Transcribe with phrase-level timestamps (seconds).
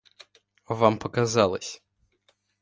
[0.67, 1.83] —Вам показалось.